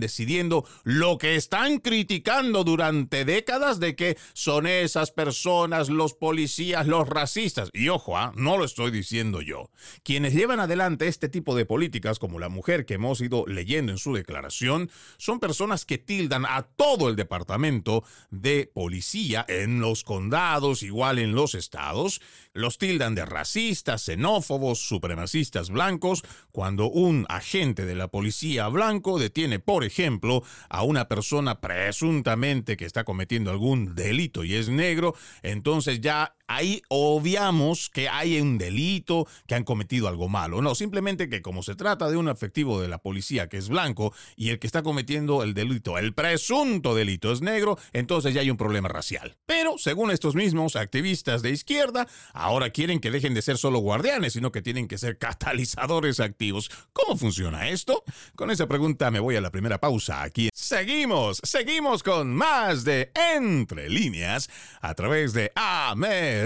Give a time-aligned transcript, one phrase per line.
[0.00, 7.08] decidiendo lo que están criticando durante décadas de que son esas personas, los policías, los
[7.08, 7.70] racistas.
[7.72, 8.32] Y ojo, ¿ah?
[8.36, 9.70] no lo estoy diciendo yo.
[10.02, 13.98] Quienes llevan adelante este tipo de políticas, como la mujer que hemos ido leyendo en
[13.98, 20.82] su declaración, son personas que tildan a todo el departamento de policía en los condados,
[20.82, 22.20] igual en los estados,
[22.52, 29.58] los tildan de racistas, xenófobos, supremacistas blancos, cuando un agente de la policía blanco detiene,
[29.58, 36.00] por ejemplo, a una persona presuntamente que está cometiendo algún delito y es negro, entonces
[36.00, 40.60] ya ahí obviamos que hay un delito, que han cometido algo malo.
[40.60, 44.12] No, simplemente que como se trata de un efectivo de la policía que es blanco
[44.36, 48.50] y el que está cometiendo el delito, el presunto delito es negro, entonces ya hay
[48.50, 49.36] un problema racial.
[49.46, 54.32] Pero, según estos mismos activistas de izquierda, ahora quieren que dejen de ser solo guardianes,
[54.32, 56.70] sino que tienen que ser catalizadores activos.
[56.92, 58.02] ¿Cómo funciona esto?
[58.34, 60.48] Con esa pregunta me voy a la primera pausa aquí.
[60.54, 64.48] Seguimos, seguimos con más de Entre líneas
[64.80, 66.37] a través de AMER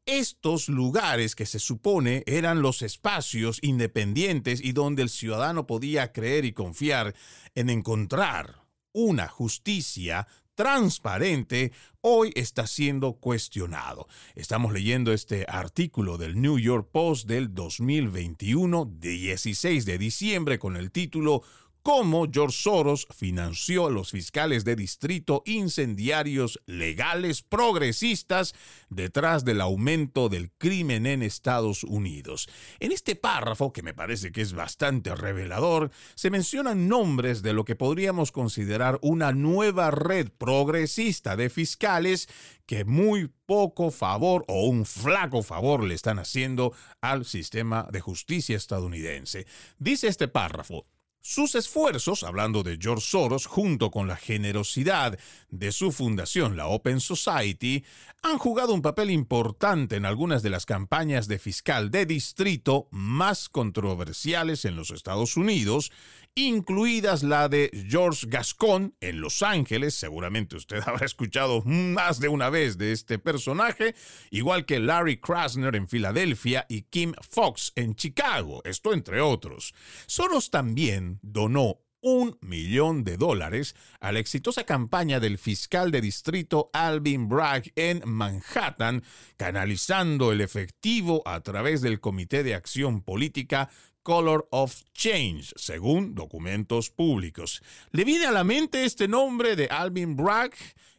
[0.06, 6.46] estos lugares que se supone eran los espacios independientes y donde el ciudadano podía creer
[6.46, 7.16] y confiar
[7.56, 14.08] en encontrar una justicia transparente, hoy está siendo cuestionado.
[14.36, 20.92] Estamos leyendo este artículo del New York Post del 2021, 16 de diciembre, con el
[20.92, 21.44] título
[21.84, 28.56] cómo George Soros financió a los fiscales de distrito incendiarios legales progresistas
[28.90, 32.48] detrás del aumento del crimen en Estados Unidos.
[32.80, 37.66] En este párrafo, que me parece que es bastante revelador, se mencionan nombres de lo
[37.66, 42.30] que podríamos considerar una nueva red progresista de fiscales
[42.66, 48.56] que muy poco favor o un flaco favor le están haciendo al sistema de justicia
[48.56, 49.46] estadounidense.
[49.78, 50.88] Dice este párrafo,
[51.24, 55.18] sus esfuerzos, hablando de George Soros, junto con la generosidad
[55.54, 57.86] de su fundación, la Open Society,
[58.24, 63.50] han jugado un papel importante en algunas de las campañas de fiscal de distrito más
[63.50, 65.92] controversiales en los Estados Unidos
[66.36, 72.50] incluidas la de George Gascon en Los Ángeles, seguramente usted habrá escuchado más de una
[72.50, 73.96] vez de este personaje,
[74.32, 79.74] igual que Larry Krasner en Filadelfia y Kim Fox en Chicago, esto entre otros.
[80.08, 86.70] Soros también donó un millón de dólares a la exitosa campaña del fiscal de distrito
[86.74, 89.04] Alvin Bragg en Manhattan,
[89.38, 93.70] canalizando el efectivo a través del Comité de Acción Política
[94.04, 97.64] Color of Change, según documentos públicos.
[97.92, 100.52] ¿Le viene a la mente este nombre de Alvin Bragg,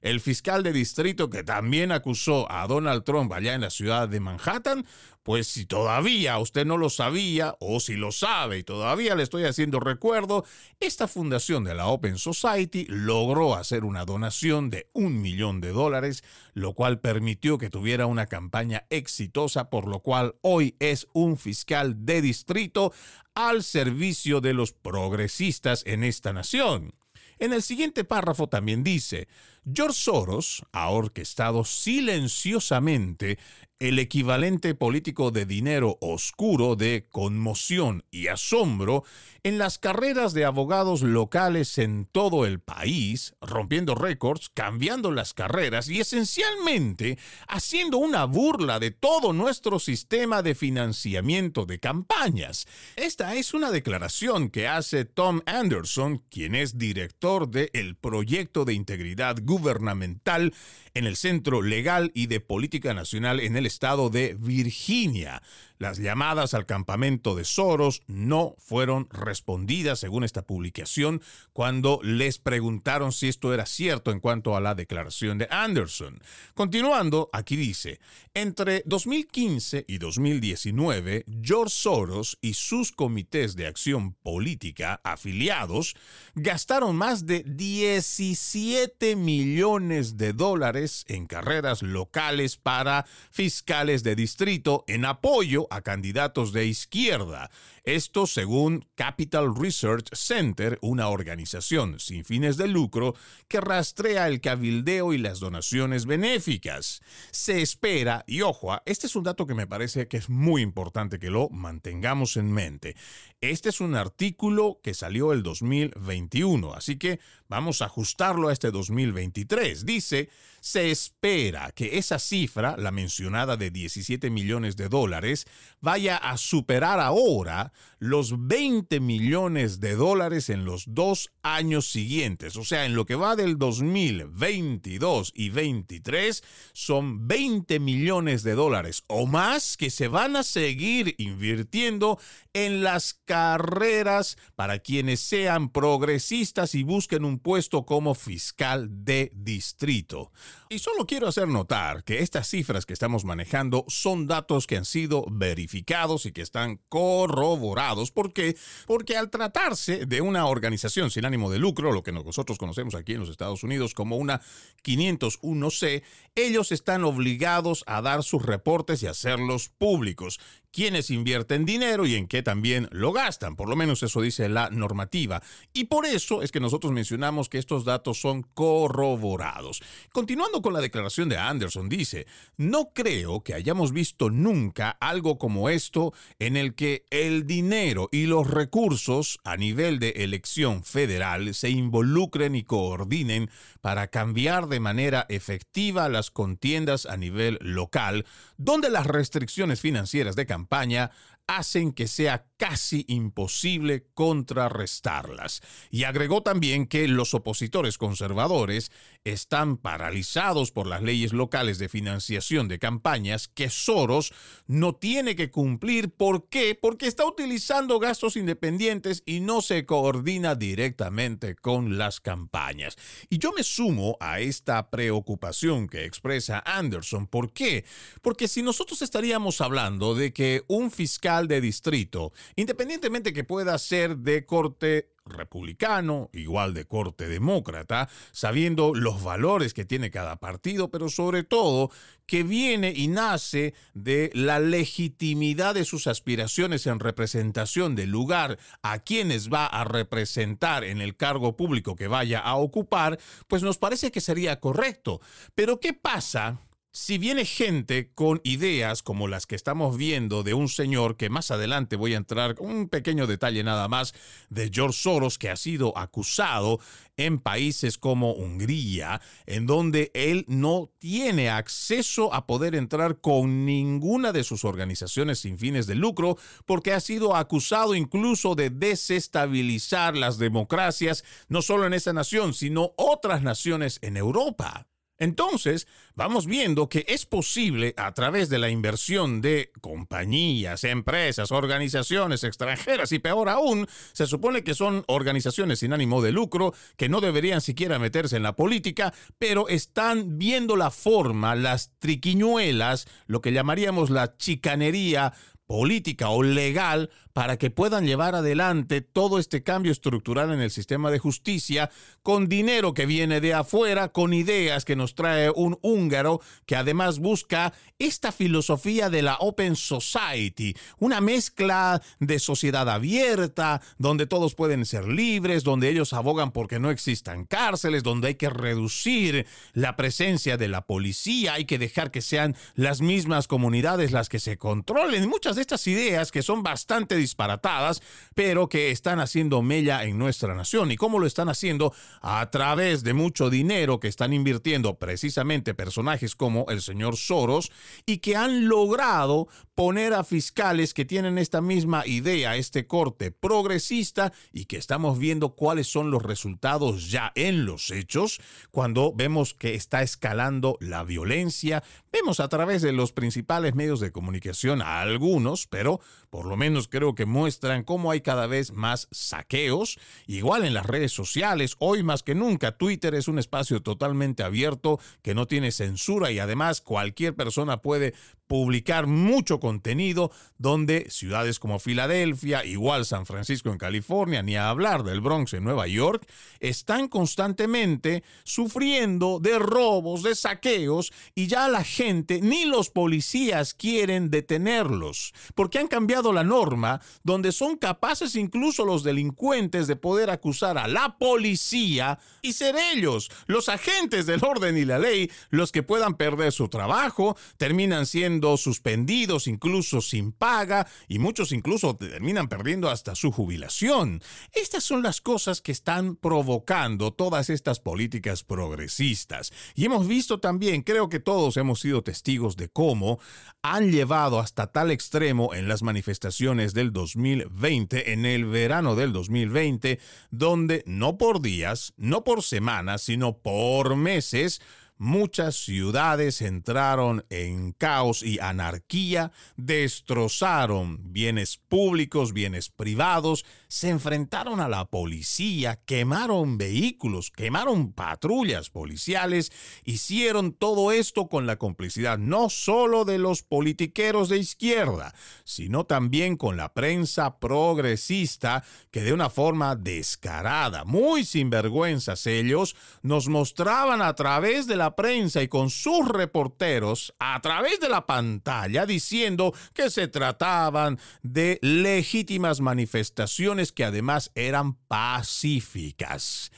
[0.04, 4.20] el fiscal de distrito que también acusó a Donald Trump allá en la ciudad de
[4.20, 4.86] Manhattan?
[5.22, 9.44] Pues si todavía usted no lo sabía, o si lo sabe y todavía le estoy
[9.44, 10.44] haciendo recuerdo,
[10.78, 16.22] esta fundación de la Open Society logró hacer una donación de un millón de dólares,
[16.52, 22.04] lo cual permitió que tuviera una campaña exitosa, por lo cual hoy es un fiscal
[22.04, 22.92] de distrito
[23.34, 26.92] al servicio de los progresistas en esta nación.
[27.38, 29.28] En el siguiente párrafo también dice,
[29.72, 33.38] George Soros ha orquestado silenciosamente
[33.78, 39.04] el equivalente político de dinero oscuro de conmoción y asombro
[39.42, 45.88] en las carreras de abogados locales en todo el país, rompiendo récords, cambiando las carreras
[45.88, 52.66] y esencialmente haciendo una burla de todo nuestro sistema de financiamiento de campañas.
[52.96, 59.36] Esta es una declaración que hace Tom Anderson, quien es director del proyecto de integridad
[59.58, 60.52] gubernamental
[60.94, 65.42] en el Centro Legal y de Política Nacional en el estado de Virginia.
[65.78, 71.20] Las llamadas al campamento de Soros no fueron respondidas según esta publicación
[71.52, 76.20] cuando les preguntaron si esto era cierto en cuanto a la declaración de Anderson.
[76.54, 77.98] Continuando, aquí dice,
[78.34, 85.96] entre 2015 y 2019, George Soros y sus comités de acción política afiliados
[86.34, 95.04] gastaron más de 17 millones de dólares en carreras locales para fiscales de distrito en
[95.04, 97.50] apoyo a candidatos de izquierda.
[97.84, 103.14] Esto según Capital Research Center, una organización sin fines de lucro
[103.46, 107.02] que rastrea el cabildeo y las donaciones benéficas.
[107.30, 111.18] Se espera, y ojo, este es un dato que me parece que es muy importante
[111.18, 112.96] que lo mantengamos en mente.
[113.42, 118.70] Este es un artículo que salió el 2021, así que vamos a ajustarlo a este
[118.70, 119.84] 2023.
[119.84, 120.30] Dice,
[120.62, 125.46] se espera que esa cifra, la mencionada de 17 millones de dólares,
[125.82, 132.56] vaya a superar ahora los 20 millones de dólares en los dos años siguientes.
[132.56, 139.04] O sea, en lo que va del 2022 y 23 son 20 millones de dólares
[139.06, 142.18] o más que se van a seguir invirtiendo
[142.52, 150.30] en las carreras para quienes sean progresistas y busquen un puesto como fiscal de distrito.
[150.68, 154.84] Y solo quiero hacer notar que estas cifras que estamos manejando son datos que han
[154.84, 157.63] sido verificados y que están corroborados.
[158.10, 158.56] ¿Por qué?
[158.86, 163.14] Porque al tratarse de una organización sin ánimo de lucro, lo que nosotros conocemos aquí
[163.14, 164.40] en los Estados Unidos como una
[164.84, 166.02] 501C,
[166.34, 170.40] ellos están obligados a dar sus reportes y hacerlos públicos
[170.74, 173.54] quiénes invierten dinero y en qué también lo gastan.
[173.54, 175.40] Por lo menos eso dice la normativa.
[175.72, 179.82] Y por eso es que nosotros mencionamos que estos datos son corroborados.
[180.12, 182.26] Continuando con la declaración de Anderson, dice,
[182.56, 188.26] no creo que hayamos visto nunca algo como esto en el que el dinero y
[188.26, 193.48] los recursos a nivel de elección federal se involucren y coordinen
[193.80, 198.26] para cambiar de manera efectiva las contiendas a nivel local,
[198.56, 201.10] donde las restricciones financieras de campaña campaña
[201.46, 205.60] hacen que sea casi imposible contrarrestarlas.
[205.90, 208.90] Y agregó también que los opositores conservadores
[209.24, 214.32] están paralizados por las leyes locales de financiación de campañas que Soros
[214.66, 216.10] no tiene que cumplir.
[216.10, 216.78] ¿Por qué?
[216.80, 222.96] Porque está utilizando gastos independientes y no se coordina directamente con las campañas.
[223.30, 227.26] Y yo me sumo a esta preocupación que expresa Anderson.
[227.26, 227.84] ¿Por qué?
[228.22, 234.18] Porque si nosotros estaríamos hablando de que un fiscal de distrito, independientemente que pueda ser
[234.18, 241.08] de corte republicano, igual de corte demócrata, sabiendo los valores que tiene cada partido, pero
[241.08, 241.90] sobre todo
[242.26, 248.98] que viene y nace de la legitimidad de sus aspiraciones en representación del lugar a
[248.98, 254.10] quienes va a representar en el cargo público que vaya a ocupar, pues nos parece
[254.10, 255.20] que sería correcto.
[255.54, 256.60] Pero ¿qué pasa
[256.96, 261.50] si viene gente con ideas como las que estamos viendo de un señor que más
[261.50, 264.14] adelante voy a entrar con un pequeño detalle nada más
[264.48, 266.78] de George Soros que ha sido acusado
[267.16, 274.30] en países como Hungría, en donde él no tiene acceso a poder entrar con ninguna
[274.30, 280.38] de sus organizaciones sin fines de lucro, porque ha sido acusado incluso de desestabilizar las
[280.38, 284.86] democracias, no solo en esa nación, sino otras naciones en Europa.
[285.18, 292.42] Entonces, vamos viendo que es posible a través de la inversión de compañías, empresas, organizaciones
[292.42, 297.20] extranjeras y peor aún, se supone que son organizaciones sin ánimo de lucro que no
[297.20, 303.52] deberían siquiera meterse en la política, pero están viendo la forma, las triquiñuelas, lo que
[303.52, 305.32] llamaríamos la chicanería
[305.66, 311.10] política o legal para que puedan llevar adelante todo este cambio estructural en el sistema
[311.10, 311.90] de justicia
[312.22, 317.18] con dinero que viene de afuera, con ideas que nos trae un húngaro que además
[317.18, 324.86] busca esta filosofía de la Open Society, una mezcla de sociedad abierta, donde todos pueden
[324.86, 330.56] ser libres, donde ellos abogan porque no existan cárceles, donde hay que reducir la presencia
[330.56, 335.28] de la policía, hay que dejar que sean las mismas comunidades las que se controlen.
[335.28, 338.02] Muchas de estas ideas que son bastante disparatadas,
[338.34, 340.90] pero que están haciendo mella en nuestra nación.
[340.90, 341.94] ¿Y cómo lo están haciendo?
[342.20, 347.72] A través de mucho dinero que están invirtiendo precisamente personajes como el señor Soros
[348.04, 354.32] y que han logrado poner a fiscales que tienen esta misma idea, este corte progresista
[354.52, 359.74] y que estamos viendo cuáles son los resultados ya en los hechos cuando vemos que
[359.74, 361.82] está escalando la violencia.
[362.12, 366.88] Vemos a través de los principales medios de comunicación a algunos, pero por lo menos
[366.88, 369.98] creo que muestran cómo hay cada vez más saqueos.
[370.26, 374.98] Igual en las redes sociales, hoy más que nunca, Twitter es un espacio totalmente abierto
[375.22, 378.14] que no tiene censura y además cualquier persona puede
[378.46, 385.02] publicar mucho contenido donde ciudades como Filadelfia, igual San Francisco en California, ni a hablar
[385.02, 386.26] del Bronx en Nueva York,
[386.60, 394.30] están constantemente sufriendo de robos, de saqueos y ya la gente ni los policías quieren
[394.30, 400.78] detenerlos, porque han cambiado la norma donde son capaces incluso los delincuentes de poder acusar
[400.78, 405.82] a la policía y ser ellos, los agentes del orden y la ley, los que
[405.82, 412.90] puedan perder su trabajo, terminan siendo suspendidos incluso sin paga y muchos incluso terminan perdiendo
[412.90, 414.22] hasta su jubilación.
[414.52, 419.52] Estas son las cosas que están provocando todas estas políticas progresistas.
[419.74, 423.18] Y hemos visto también, creo que todos hemos sido testigos de cómo
[423.62, 429.98] han llevado hasta tal extremo en las manifestaciones del 2020, en el verano del 2020,
[430.30, 434.60] donde no por días, no por semanas, sino por meses,
[434.96, 444.68] muchas ciudades entraron en caos y anarquía, destrozaron bienes públicos, bienes privados, se enfrentaron a
[444.68, 449.50] la policía, quemaron vehículos, quemaron patrullas policiales,
[449.82, 456.36] hicieron todo esto con la complicidad no solo de los politiqueros de izquierda, sino también
[456.36, 464.14] con la prensa progresista que de una forma descarada, muy sinvergüenzas ellos, nos mostraban a
[464.14, 469.90] través de la prensa y con sus reporteros a través de la pantalla diciendo que
[469.90, 476.50] se trataban de legítimas manifestaciones que además eran pacíficas.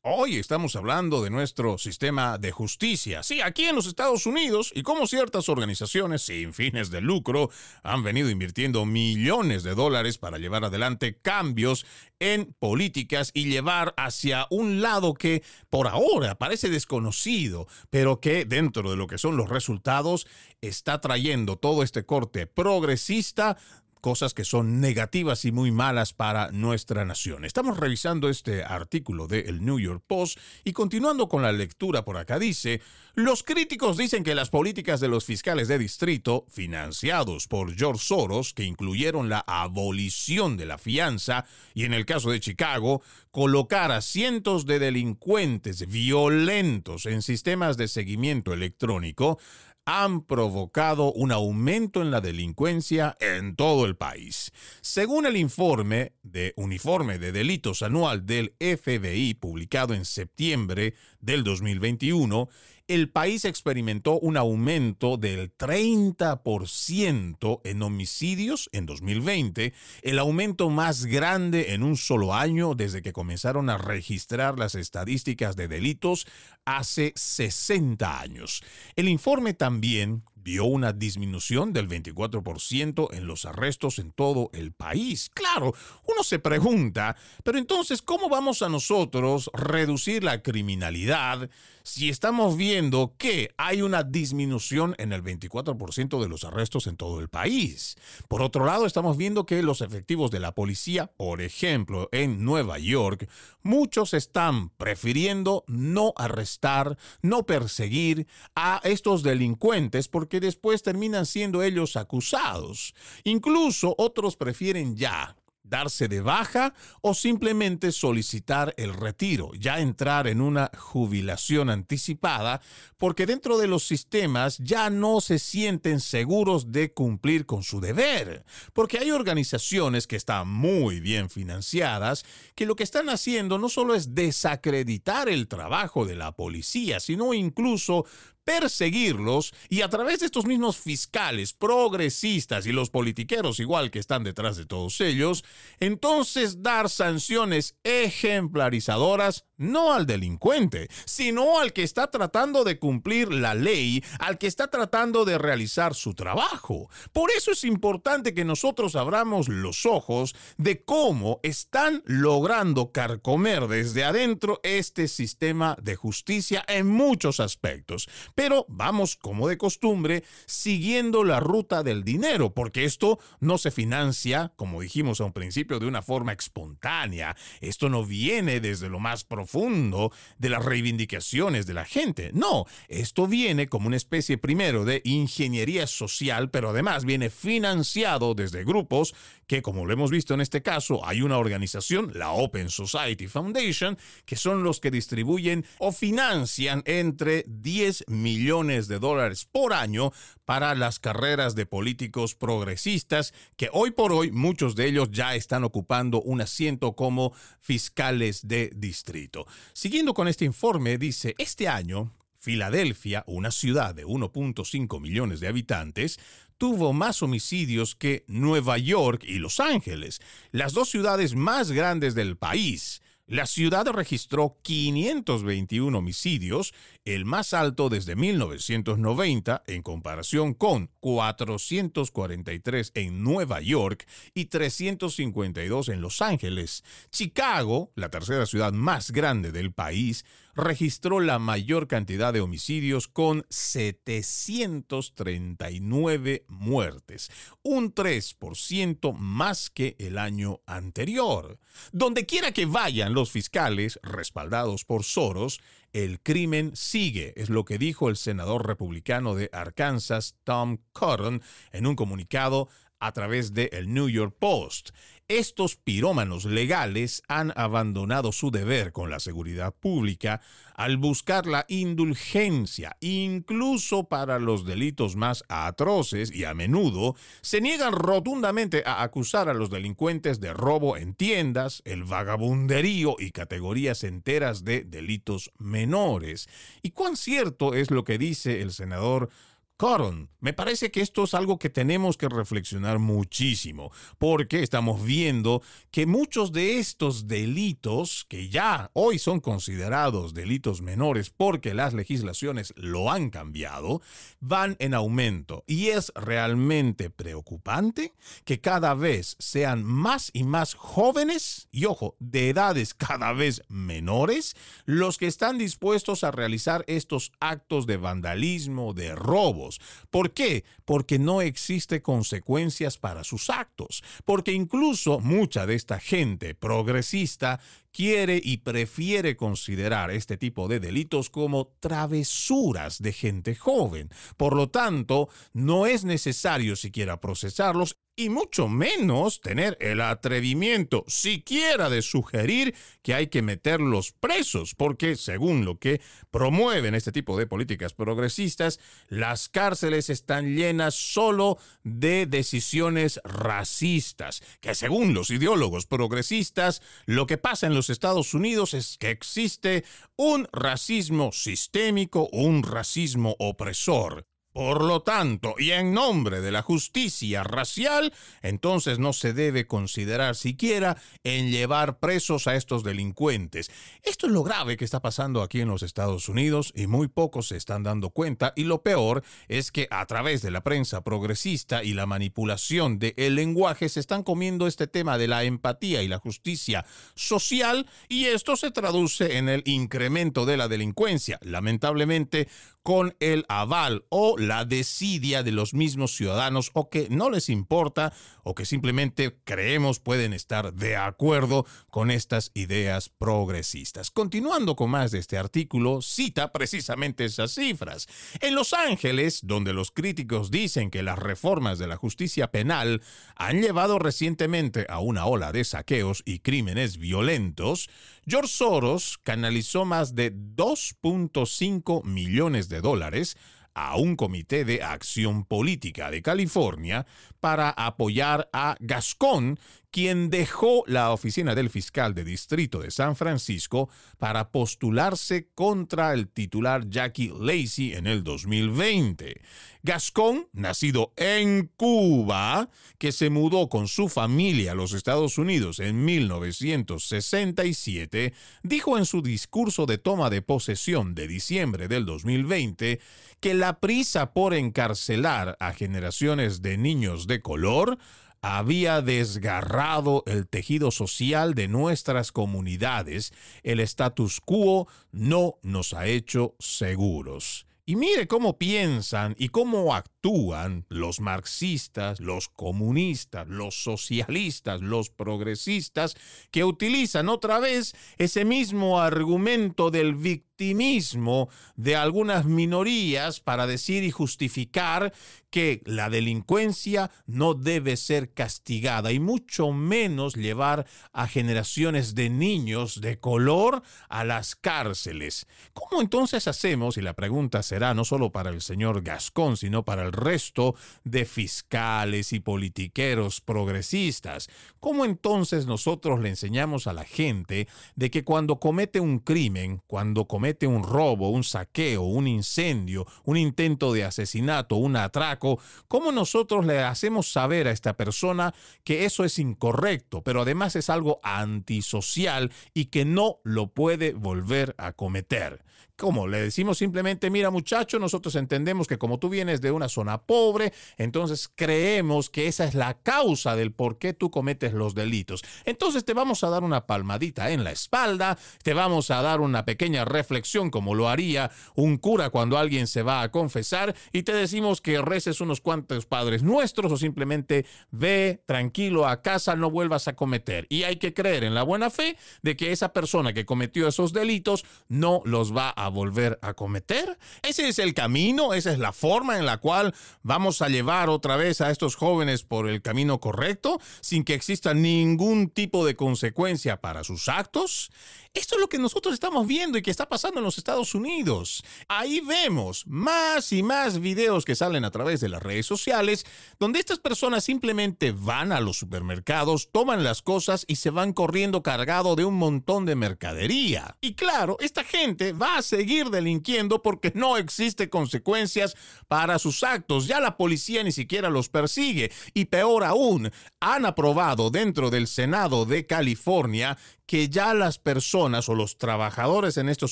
[0.07, 3.23] Hoy estamos hablando de nuestro sistema de justicia.
[3.23, 7.49] Sí, aquí en los Estados Unidos y cómo ciertas organizaciones sin fines de lucro
[7.81, 11.87] han venido invirtiendo millones de dólares para llevar adelante cambios
[12.19, 18.91] en políticas y llevar hacia un lado que por ahora parece desconocido, pero que dentro
[18.91, 20.27] de lo que son los resultados
[20.61, 23.57] está trayendo todo este corte progresista
[24.05, 27.43] cosas que son negativas y muy malas para nuestra nación.
[27.43, 32.37] Estamos revisando este artículo del New York Post y continuando con la lectura por acá
[32.37, 32.81] dice,
[33.15, 38.53] los críticos dicen que las políticas de los fiscales de distrito, financiados por George Soros,
[38.53, 44.01] que incluyeron la abolición de la fianza y en el caso de Chicago, colocar a
[44.01, 49.39] cientos de delincuentes violentos en sistemas de seguimiento electrónico,
[49.85, 54.51] han provocado un aumento en la delincuencia en todo el país.
[54.81, 62.49] Según el informe de Uniforme de Delitos Anual del FBI publicado en septiembre del 2021,
[62.87, 71.73] el país experimentó un aumento del 30% en homicidios en 2020, el aumento más grande
[71.73, 76.27] en un solo año desde que comenzaron a registrar las estadísticas de delitos
[76.65, 78.61] hace 60 años.
[78.95, 85.31] El informe también vio una disminución del 24% en los arrestos en todo el país.
[85.33, 85.73] Claro,
[86.07, 91.49] uno se pregunta, pero entonces, ¿cómo vamos a nosotros reducir la criminalidad
[91.85, 97.19] si estamos viendo que hay una disminución en el 24% de los arrestos en todo
[97.19, 97.95] el país?
[98.27, 102.79] Por otro lado, estamos viendo que los efectivos de la policía, por ejemplo, en Nueva
[102.79, 103.29] York,
[103.61, 111.97] muchos están prefiriendo no arrestar, no perseguir a estos delincuentes porque después terminan siendo ellos
[111.97, 112.95] acusados.
[113.23, 115.35] Incluso otros prefieren ya
[115.69, 122.61] darse de baja o simplemente solicitar el retiro, ya entrar en una jubilación anticipada,
[122.97, 128.45] porque dentro de los sistemas ya no se sienten seguros de cumplir con su deber,
[128.73, 132.25] porque hay organizaciones que están muy bien financiadas,
[132.55, 137.33] que lo que están haciendo no solo es desacreditar el trabajo de la policía, sino
[137.33, 138.05] incluso
[138.45, 144.23] perseguirlos y a través de estos mismos fiscales progresistas y los politiqueros igual que están
[144.23, 145.43] detrás de todos ellos,
[145.79, 153.55] entonces dar sanciones ejemplarizadoras no al delincuente, sino al que está tratando de cumplir la
[153.55, 156.89] ley, al que está tratando de realizar su trabajo.
[157.13, 164.03] Por eso es importante que nosotros abramos los ojos de cómo están logrando carcomer desde
[164.03, 168.09] adentro este sistema de justicia en muchos aspectos.
[168.35, 174.51] Pero vamos, como de costumbre, siguiendo la ruta del dinero, porque esto no se financia,
[174.57, 177.37] como dijimos a un principio, de una forma espontánea.
[177.61, 182.31] Esto no viene desde lo más profundo de las reivindicaciones de la gente.
[182.33, 188.65] No, esto viene como una especie primero de ingeniería social, pero además viene financiado desde
[188.65, 189.15] grupos
[189.47, 193.97] que, como lo hemos visto en este caso, hay una organización, la Open Society Foundation,
[194.25, 200.11] que son los que distribuyen o financian entre 10 millones de dólares por año
[200.45, 205.63] para las carreras de políticos progresistas, que hoy por hoy muchos de ellos ya están
[205.63, 209.45] ocupando un asiento como fiscales de distrito.
[209.73, 216.19] Siguiendo con este informe, dice, este año Filadelfia, una ciudad de 1.5 millones de habitantes,
[216.57, 220.19] tuvo más homicidios que Nueva York y Los Ángeles,
[220.51, 223.03] las dos ciudades más grandes del país.
[223.27, 233.23] La ciudad registró 521 homicidios, el más alto desde 1990 en comparación con 443 en
[233.23, 236.83] Nueva York y 352 en Los Ángeles.
[237.09, 240.23] Chicago, la tercera ciudad más grande del país,
[240.55, 250.61] registró la mayor cantidad de homicidios con 739 muertes, un 3% más que el año
[250.65, 251.59] anterior.
[251.91, 255.61] Donde quiera que vayan los fiscales, respaldados por Soros,
[255.93, 261.41] el crimen sigue, es lo que dijo el senador republicano de Arkansas, Tom Cotton,
[261.71, 262.67] en un comunicado
[262.99, 264.89] a través de el New York Post.
[265.27, 270.39] Estos pirómanos legales han abandonado su deber con la seguridad pública
[270.75, 277.93] al buscar la indulgencia, incluso para los delitos más atroces y a menudo se niegan
[277.93, 284.63] rotundamente a acusar a los delincuentes de robo en tiendas, el vagabunderío y categorías enteras
[284.63, 286.47] de delitos menores.
[286.83, 289.31] ¿Y cuán cierto es lo que dice el senador
[289.77, 290.29] Coron.
[290.39, 295.61] Me parece que esto es algo que tenemos que reflexionar muchísimo, porque estamos viendo
[295.91, 302.73] que muchos de estos delitos, que ya hoy son considerados delitos menores porque las legislaciones
[302.77, 304.01] lo han cambiado,
[304.39, 305.63] van en aumento.
[305.67, 308.13] Y es realmente preocupante
[308.45, 314.55] que cada vez sean más y más jóvenes, y ojo, de edades cada vez menores,
[314.85, 319.64] los que están dispuestos a realizar estos actos de vandalismo, de robo
[320.09, 320.63] ¿Por qué?
[320.85, 327.59] Porque no existe consecuencias para sus actos, porque incluso mucha de esta gente progresista
[327.95, 334.09] quiere y prefiere considerar este tipo de delitos como travesuras de gente joven.
[334.35, 341.89] Por lo tanto, no es necesario siquiera procesarlos y mucho menos tener el atrevimiento siquiera
[341.89, 345.99] de sugerir que hay que meterlos presos, porque según lo que
[346.31, 348.79] promueven este tipo de políticas progresistas,
[349.09, 357.37] las cárceles están llenas solo de decisiones racistas, que según los ideólogos progresistas, lo que
[357.37, 359.83] pasa en los Estados Unidos es que existe
[360.15, 364.27] un racismo sistémico, un racismo opresor.
[364.55, 370.37] Por lo tanto, y en nombre de la justicia racial, entonces no se debe considerar
[370.37, 373.69] siquiera en llevar presos a estos delincuentes.
[374.01, 377.49] Esto es lo grave que está pasando aquí en los Estados Unidos y muy pocos
[377.49, 381.83] se están dando cuenta y lo peor es que a través de la prensa progresista
[381.83, 386.19] y la manipulación del lenguaje se están comiendo este tema de la empatía y la
[386.19, 391.39] justicia social y esto se traduce en el incremento de la delincuencia.
[391.41, 392.47] Lamentablemente,
[392.85, 398.13] con el aval o la desidia de los mismos ciudadanos o que no les importa
[398.43, 404.11] o que simplemente creemos pueden estar de acuerdo con estas ideas progresistas.
[404.11, 408.05] Continuando con más de este artículo, cita precisamente esas cifras.
[408.39, 413.01] En Los Ángeles, donde los críticos dicen que las reformas de la justicia penal
[413.35, 417.89] han llevado recientemente a una ola de saqueos y crímenes violentos,
[418.27, 423.37] George Soros canalizó más de 2.5 millones de dólares
[423.75, 427.05] a un comité de acción política de California
[427.39, 429.59] para apoyar a Gascón,
[429.91, 436.27] quien dejó la oficina del fiscal de distrito de San Francisco para postularse contra el
[436.27, 439.39] titular Jackie Lacey en el 2020.
[439.83, 446.03] Gascón, nacido en Cuba, que se mudó con su familia a los Estados Unidos en
[446.03, 448.33] 1967,
[448.63, 452.99] dijo en su discurso de toma de posesión de diciembre del 2020
[453.45, 457.99] que la prisa por encarcelar a generaciones de niños de color
[458.41, 466.55] había desgarrado el tejido social de nuestras comunidades, el status quo no nos ha hecho
[466.57, 467.67] seguros.
[467.85, 476.15] Y mire cómo piensan y cómo actúan los marxistas, los comunistas, los socialistas, los progresistas,
[476.49, 484.11] que utilizan otra vez ese mismo argumento del victimismo de algunas minorías para decir y
[484.11, 485.13] justificar
[485.49, 492.99] que la delincuencia no debe ser castigada y mucho menos llevar a generaciones de niños
[492.99, 495.47] de color a las cárceles.
[495.73, 496.97] ¿Cómo entonces hacemos?
[496.97, 501.23] Y la pregunta será no solo para el señor Gascón, sino para el resto de
[501.23, 504.49] fiscales y politiqueros progresistas.
[504.81, 510.27] ¿Cómo entonces nosotros le enseñamos a la gente de que cuando comete un crimen, cuando
[510.27, 516.65] comete un robo, un saqueo, un incendio, un intento de asesinato, un atraco, ¿cómo nosotros
[516.65, 518.53] le hacemos saber a esta persona
[518.83, 524.75] que eso es incorrecto, pero además es algo antisocial y que no lo puede volver
[524.77, 525.64] a cometer?
[525.97, 526.27] ¿Cómo?
[526.27, 530.73] Le decimos simplemente, mira muchacho, nosotros entendemos que como tú vienes de una zona pobre,
[530.97, 535.41] entonces creemos que esa es la causa del por qué tú cometes los delitos.
[535.63, 539.63] Entonces te vamos a dar una palmadita en la espalda, te vamos a dar una
[539.63, 544.33] pequeña reflexión como lo haría un cura cuando alguien se va a confesar y te
[544.33, 550.09] decimos que reces unos cuantos padres nuestros o simplemente ve tranquilo a casa, no vuelvas
[550.09, 550.67] a cometer.
[550.67, 554.11] Y hay que creer en la buena fe de que esa persona que cometió esos
[554.11, 557.17] delitos no los va a volver a cometer.
[557.41, 559.93] Ese es el camino, esa es la forma en la cual
[560.23, 564.73] vamos a llevar otra vez a estos jóvenes por el camino correcto, sin que exista
[564.73, 567.91] ningún tipo de consecuencia para sus actos.
[568.35, 571.63] Esto es lo que nosotros estamos viendo y que está pasando en los Estados Unidos.
[571.87, 576.25] Ahí vemos más y más videos que salen a través de las redes sociales,
[576.59, 581.63] donde estas personas simplemente van a los supermercados, toman las cosas y se van corriendo
[581.63, 583.95] cargado de un montón de mercadería.
[584.01, 588.75] Y claro, esta gente va a seguir delinquiendo porque no existe consecuencias
[589.07, 590.07] para sus actos.
[590.07, 592.11] Ya la policía ni siquiera los persigue.
[592.33, 598.55] Y peor aún, han aprobado dentro del Senado de California que ya las personas o
[598.55, 599.91] los trabajadores en estos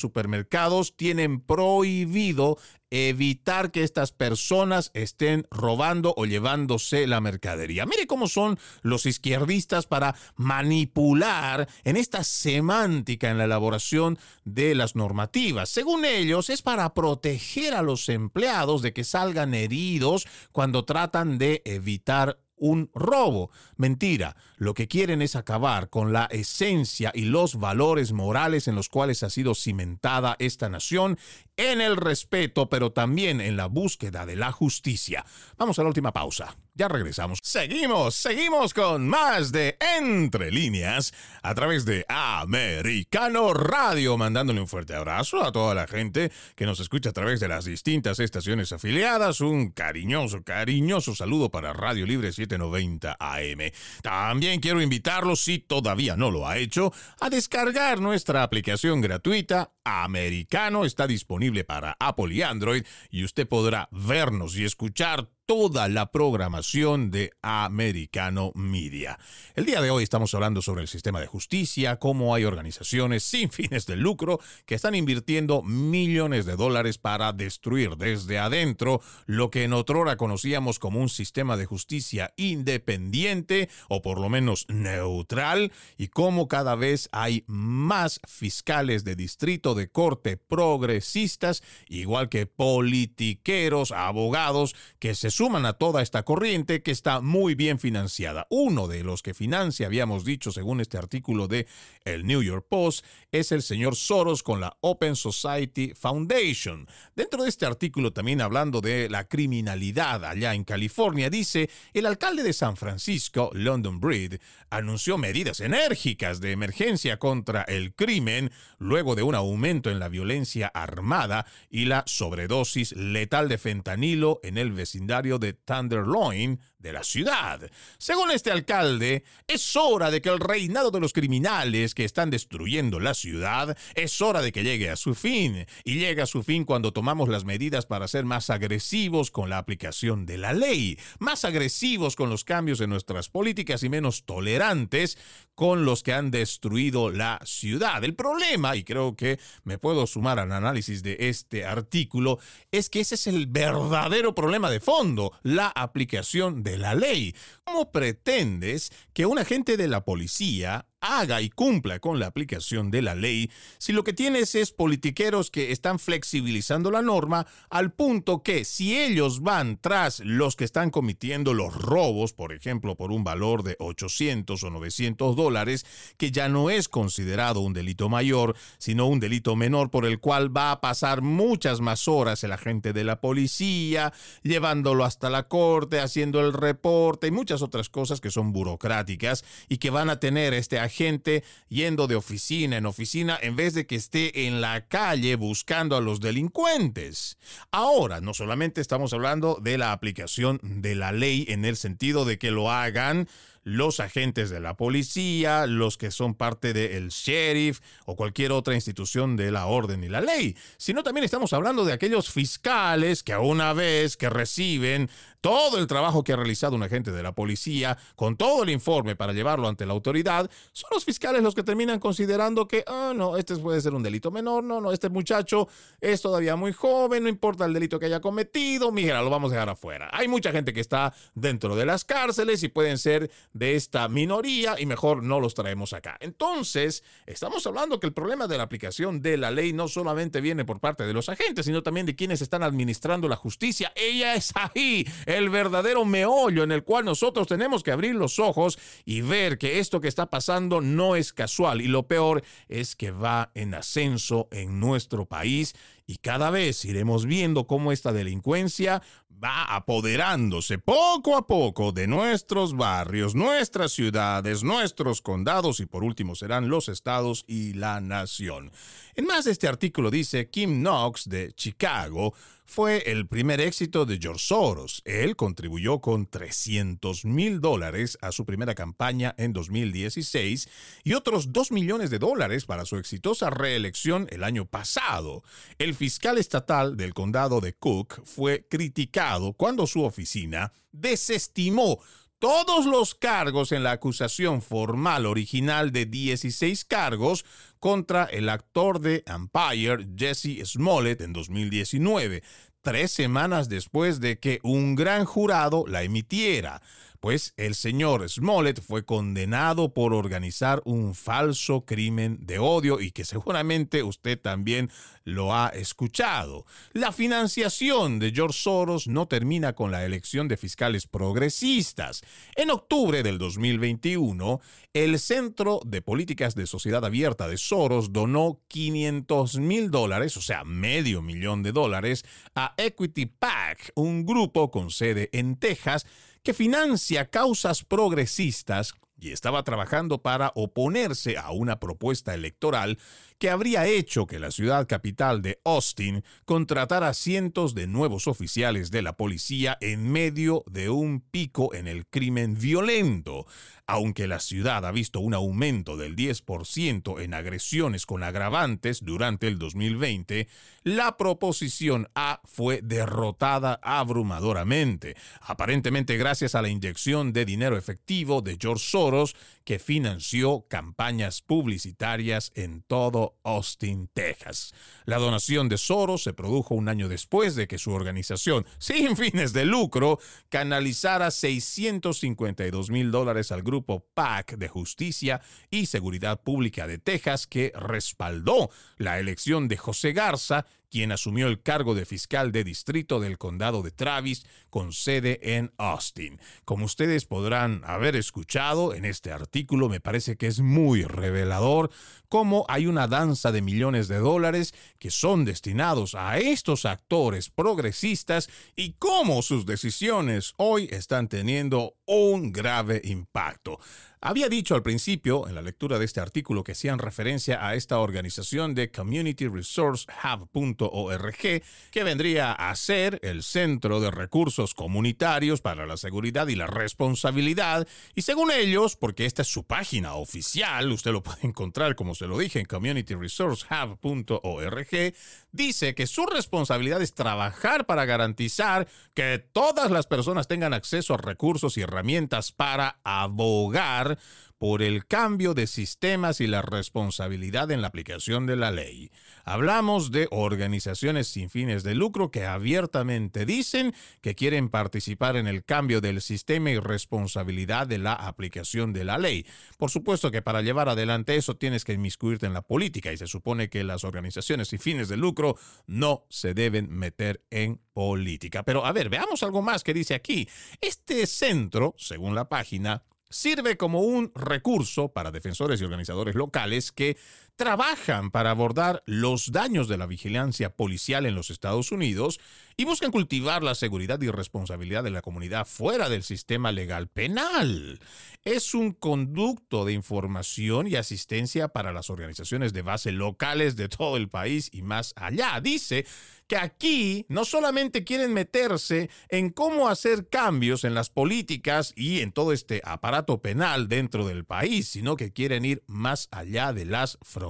[0.00, 2.58] supermercados tienen prohibido
[2.90, 7.86] evitar que estas personas estén robando o llevándose la mercadería.
[7.86, 14.94] Mire cómo son los izquierdistas para manipular en esta semántica en la elaboración de las
[14.94, 15.70] normativas.
[15.70, 21.62] Según ellos, es para proteger a los empleados de que salgan heridos cuando tratan de
[21.64, 23.50] evitar un robo.
[23.76, 28.88] Mentira, lo que quieren es acabar con la esencia y los valores morales en los
[28.88, 31.18] cuales ha sido cimentada esta nación,
[31.56, 35.24] en el respeto, pero también en la búsqueda de la justicia.
[35.56, 36.56] Vamos a la última pausa.
[36.76, 37.38] Ya regresamos.
[37.40, 44.92] Seguimos, seguimos con más de Entre líneas a través de Americano Radio, mandándole un fuerte
[44.92, 49.40] abrazo a toda la gente que nos escucha a través de las distintas estaciones afiliadas.
[49.40, 53.70] Un cariñoso, cariñoso saludo para Radio Libre 790 AM.
[54.02, 60.84] También quiero invitarlos, si todavía no lo ha hecho, a descargar nuestra aplicación gratuita Americano.
[60.84, 67.10] Está disponible para Apple y Android y usted podrá vernos y escuchar toda la programación
[67.10, 69.18] de Americano Media.
[69.54, 73.50] El día de hoy estamos hablando sobre el sistema de justicia, cómo hay organizaciones sin
[73.50, 79.64] fines de lucro que están invirtiendo millones de dólares para destruir desde adentro lo que
[79.64, 86.08] en otrora conocíamos como un sistema de justicia independiente o por lo menos neutral y
[86.08, 94.74] cómo cada vez hay más fiscales de distrito de corte progresistas, igual que politiqueros, abogados
[94.98, 98.46] que se suman a toda esta corriente que está muy bien financiada.
[98.50, 101.66] Uno de los que financia, habíamos dicho según este artículo de
[102.04, 106.86] el New York Post, es el señor Soros con la Open Society Foundation.
[107.16, 112.44] Dentro de este artículo también hablando de la criminalidad allá en California, dice, el alcalde
[112.44, 114.34] de San Francisco, London Breed,
[114.70, 120.68] anunció medidas enérgicas de emergencia contra el crimen luego de un aumento en la violencia
[120.68, 127.68] armada y la sobredosis letal de fentanilo en el vecindario de Tenderloin de la ciudad.
[127.98, 133.00] Según este alcalde, es hora de que el reinado de los criminales que están destruyendo
[133.00, 135.66] la ciudad es hora de que llegue a su fin.
[135.82, 139.58] Y llega a su fin cuando tomamos las medidas para ser más agresivos con la
[139.58, 145.16] aplicación de la ley, más agresivos con los cambios en nuestras políticas y menos tolerantes
[145.54, 148.04] con los que han destruido la ciudad.
[148.04, 152.38] El problema, y creo que me puedo sumar al análisis de este artículo,
[152.70, 157.34] es que ese es el verdadero problema de fondo, la aplicación de la ley.
[157.64, 163.02] ¿Cómo pretendes que un agente de la policía haga y cumpla con la aplicación de
[163.02, 168.42] la ley si lo que tienes es politiqueros que están flexibilizando la norma al punto
[168.42, 173.22] que si ellos van tras los que están cometiendo los robos, por ejemplo, por un
[173.22, 175.84] valor de 800 o 900 dólares,
[176.16, 180.56] que ya no es considerado un delito mayor, sino un delito menor por el cual
[180.56, 186.00] va a pasar muchas más horas el agente de la policía, llevándolo hasta la corte,
[186.00, 190.54] haciendo el reporte y muchas otras cosas que son burocráticas y que van a tener
[190.54, 194.86] este agente gente yendo de oficina en oficina en vez de que esté en la
[194.86, 197.36] calle buscando a los delincuentes.
[197.70, 202.38] Ahora, no solamente estamos hablando de la aplicación de la ley en el sentido de
[202.38, 203.28] que lo hagan
[203.64, 209.36] los agentes de la policía, los que son parte del sheriff o cualquier otra institución
[209.36, 213.40] de la orden y la ley, sino también estamos hablando de aquellos fiscales que a
[213.40, 215.08] una vez que reciben
[215.44, 219.14] todo el trabajo que ha realizado un agente de la policía, con todo el informe
[219.14, 223.36] para llevarlo ante la autoridad, son los fiscales los que terminan considerando que, ah, no,
[223.36, 225.68] este puede ser un delito menor, no, no, este muchacho
[226.00, 229.56] es todavía muy joven, no importa el delito que haya cometido, mira, lo vamos a
[229.56, 230.08] dejar afuera.
[230.14, 234.80] Hay mucha gente que está dentro de las cárceles y pueden ser de esta minoría
[234.80, 236.16] y mejor no los traemos acá.
[236.20, 240.64] Entonces, estamos hablando que el problema de la aplicación de la ley no solamente viene
[240.64, 243.92] por parte de los agentes, sino también de quienes están administrando la justicia.
[243.94, 245.06] Ella es ahí
[245.36, 249.78] el verdadero meollo en el cual nosotros tenemos que abrir los ojos y ver que
[249.78, 254.48] esto que está pasando no es casual y lo peor es que va en ascenso
[254.50, 255.74] en nuestro país
[256.06, 259.02] y cada vez iremos viendo cómo esta delincuencia
[259.42, 266.34] va apoderándose poco a poco de nuestros barrios, nuestras ciudades, nuestros condados y por último
[266.34, 268.70] serán los estados y la nación.
[269.16, 272.34] En más este artículo dice Kim Knox de Chicago
[272.64, 275.02] fue el primer éxito de George Soros.
[275.04, 280.68] Él contribuyó con 300 mil dólares a su primera campaña en 2016
[281.04, 285.44] y otros 2 millones de dólares para su exitosa reelección el año pasado.
[285.78, 292.00] El fiscal estatal del condado de Cook fue criticado cuando su oficina desestimó
[292.44, 297.46] todos los cargos en la acusación formal original de 16 cargos
[297.78, 302.42] contra el actor de Empire Jesse Smollett en 2019,
[302.82, 306.82] tres semanas después de que un gran jurado la emitiera
[307.24, 313.24] pues el señor Smollett fue condenado por organizar un falso crimen de odio y que
[313.24, 314.90] seguramente usted también
[315.24, 316.66] lo ha escuchado.
[316.92, 322.20] La financiación de George Soros no termina con la elección de fiscales progresistas.
[322.56, 324.60] En octubre del 2021,
[324.92, 330.62] el Centro de Políticas de Sociedad Abierta de Soros donó 500 mil dólares, o sea,
[330.64, 332.22] medio millón de dólares,
[332.54, 336.04] a Equity PAC, un grupo con sede en Texas
[336.44, 342.98] que financia causas progresistas y estaba trabajando para oponerse a una propuesta electoral
[343.44, 349.02] que habría hecho que la ciudad capital de Austin contratara cientos de nuevos oficiales de
[349.02, 353.46] la policía en medio de un pico en el crimen violento.
[353.86, 359.58] Aunque la ciudad ha visto un aumento del 10% en agresiones con agravantes durante el
[359.58, 360.48] 2020,
[360.84, 368.56] la proposición A fue derrotada abrumadoramente, aparentemente gracias a la inyección de dinero efectivo de
[368.58, 374.74] George Soros, que financió campañas publicitarias en todo Austin, Texas.
[375.04, 379.52] La donación de Soros se produjo un año después de que su organización, sin fines
[379.52, 380.18] de lucro,
[380.48, 387.72] canalizara 652 mil dólares al grupo PAC de Justicia y Seguridad Pública de Texas que
[387.74, 393.36] respaldó la elección de José Garza quien asumió el cargo de fiscal de distrito del
[393.36, 396.38] condado de Travis con sede en Austin.
[396.64, 401.90] Como ustedes podrán haber escuchado en este artículo, me parece que es muy revelador
[402.28, 408.48] cómo hay una danza de millones de dólares que son destinados a estos actores progresistas
[408.76, 413.80] y cómo sus decisiones hoy están teniendo un grave impacto.
[414.26, 417.98] Había dicho al principio, en la lectura de este artículo, que hacían referencia a esta
[417.98, 425.84] organización de Community Resource Hub.org, que vendría a ser el centro de recursos comunitarios para
[425.84, 427.86] la seguridad y la responsabilidad.
[428.14, 432.26] Y según ellos, porque esta es su página oficial, usted lo puede encontrar, como se
[432.26, 435.14] lo dije, en communityresourcehub.org,
[435.54, 441.18] dice que su responsabilidad es trabajar para garantizar que todas las personas tengan acceso a
[441.18, 444.18] recursos y herramientas para abogar
[444.64, 449.10] por el cambio de sistemas y la responsabilidad en la aplicación de la ley.
[449.44, 455.66] Hablamos de organizaciones sin fines de lucro que abiertamente dicen que quieren participar en el
[455.66, 459.44] cambio del sistema y responsabilidad de la aplicación de la ley.
[459.76, 463.26] Por supuesto que para llevar adelante eso tienes que inmiscuirte en la política y se
[463.26, 468.62] supone que las organizaciones sin fines de lucro no se deben meter en política.
[468.62, 470.48] Pero a ver, veamos algo más que dice aquí.
[470.80, 473.02] Este centro, según la página,
[473.34, 477.16] sirve como un recurso para defensores y organizadores locales que
[477.56, 482.40] trabajan para abordar los daños de la vigilancia policial en los Estados Unidos
[482.76, 488.00] y buscan cultivar la seguridad y responsabilidad de la comunidad fuera del sistema legal penal.
[488.42, 494.16] Es un conducto de información y asistencia para las organizaciones de base locales de todo
[494.16, 495.60] el país y más allá.
[495.62, 496.04] Dice
[496.48, 502.32] que aquí no solamente quieren meterse en cómo hacer cambios en las políticas y en
[502.32, 507.18] todo este aparato penal dentro del país, sino que quieren ir más allá de las
[507.22, 507.43] fronteras.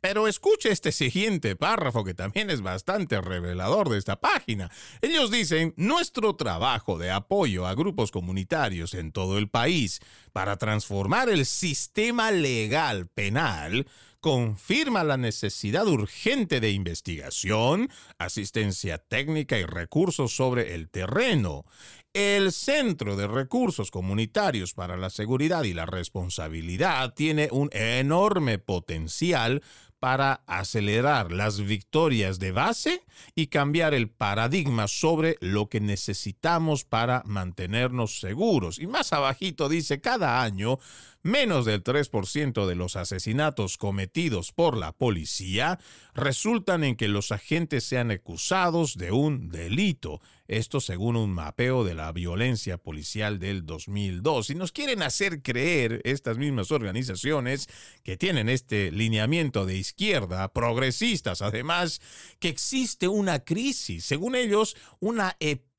[0.00, 4.70] Pero escuche este siguiente párrafo que también es bastante revelador de esta página.
[5.00, 10.00] Ellos dicen, nuestro trabajo de apoyo a grupos comunitarios en todo el país
[10.32, 13.86] para transformar el sistema legal penal
[14.22, 21.64] confirma la necesidad urgente de investigación, asistencia técnica y recursos sobre el terreno.
[22.14, 29.62] El Centro de Recursos Comunitarios para la Seguridad y la Responsabilidad tiene un enorme potencial
[29.98, 33.02] para acelerar las victorias de base
[33.34, 38.78] y cambiar el paradigma sobre lo que necesitamos para mantenernos seguros.
[38.78, 40.80] Y más abajito dice, cada año
[41.22, 45.78] menos del 3% de los asesinatos cometidos por la policía
[46.14, 50.20] resultan en que los agentes sean acusados de un delito.
[50.48, 54.50] Esto según un mapeo de la violencia policial del 2002.
[54.50, 57.68] Y nos quieren hacer creer estas mismas organizaciones
[58.02, 62.02] que tienen este lineamiento de izquierda, progresistas además,
[62.38, 65.71] que existe una crisis, según ellos, una epidemia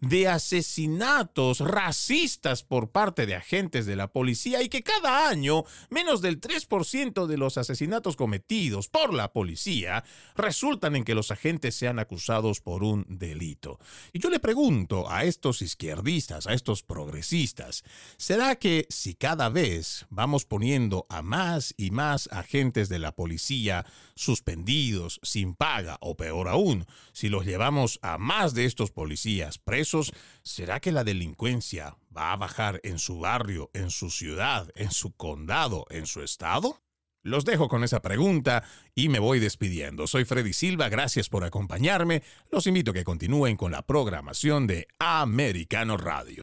[0.00, 6.22] de asesinatos racistas por parte de agentes de la policía y que cada año menos
[6.22, 10.04] del 3% de los asesinatos cometidos por la policía
[10.34, 13.78] resultan en que los agentes sean acusados por un delito.
[14.14, 17.84] Y yo le pregunto a estos izquierdistas, a estos progresistas,
[18.16, 23.84] ¿será que si cada vez vamos poniendo a más y más agentes de la policía
[24.14, 30.12] suspendidos, sin paga o peor aún, si los llevamos a más de estos policías presos,
[30.42, 35.12] ¿será que la delincuencia va a bajar en su barrio, en su ciudad, en su
[35.12, 36.82] condado, en su estado?
[37.22, 38.62] Los dejo con esa pregunta
[38.94, 40.06] y me voy despidiendo.
[40.06, 42.22] Soy Freddy Silva, gracias por acompañarme.
[42.50, 46.38] Los invito a que continúen con la programación de Americano Radio.